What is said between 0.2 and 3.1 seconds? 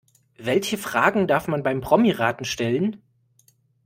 Welche Fragen darf man beim Promiraten stellen?